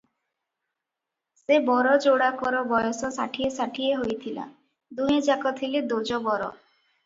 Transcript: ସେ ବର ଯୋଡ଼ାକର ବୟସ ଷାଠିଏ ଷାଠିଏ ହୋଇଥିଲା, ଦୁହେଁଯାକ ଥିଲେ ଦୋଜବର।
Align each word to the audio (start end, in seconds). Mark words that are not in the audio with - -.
ସେ 1.41 1.59
ବର 1.67 1.91
ଯୋଡ଼ାକର 2.07 2.65
ବୟସ 2.73 3.13
ଷାଠିଏ 3.19 3.53
ଷାଠିଏ 3.61 4.01
ହୋଇଥିଲା, 4.03 4.49
ଦୁହେଁଯାକ 5.03 5.57
ଥିଲେ 5.63 5.87
ଦୋଜବର। 5.97 6.53